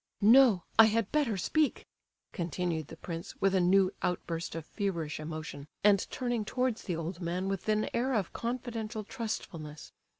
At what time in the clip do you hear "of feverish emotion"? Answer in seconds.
4.55-5.67